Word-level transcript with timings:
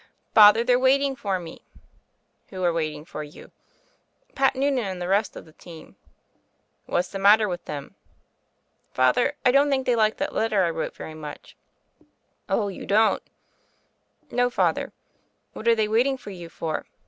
"Father, 0.33 0.63
they're 0.63 0.79
waiting 0.79 1.15
for 1.15 1.37
me." 1.37 1.61
"Who 2.47 2.63
are 2.63 2.73
waiting 2.73 3.05
for 3.05 3.21
you?" 3.21 3.51
"Pat 4.33 4.55
Noonan 4.55 4.83
and 4.85 4.99
the 4.99 5.07
rest 5.07 5.35
of 5.35 5.45
the 5.45 5.53
team." 5.53 5.95
"What's 6.87 7.09
the 7.09 7.19
matter 7.19 7.47
with 7.47 7.65
them?" 7.65 7.93
"Father, 8.91 9.33
I 9.45 9.51
don't 9.51 9.69
think 9.69 9.85
they 9.85 9.95
liked 9.95 10.17
that 10.17 10.33
letter 10.33 10.63
I 10.63 10.71
wrote 10.71 10.95
very 10.95 11.13
much." 11.13 11.55
"Oh, 12.49 12.67
you 12.67 12.87
don't?" 12.87 13.21
"No, 14.31 14.49
Father." 14.49 14.91
"What 15.53 15.67
are 15.67 15.75
they 15.75 15.87
waiting 15.87 16.17
for 16.17 16.31
you 16.31 16.49
for?" 16.49 16.87